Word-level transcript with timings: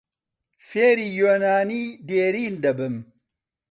فێری 0.67 1.07
یۆنانیی 1.19 1.87
دێرین 2.07 2.55
دەبم. 2.63 2.95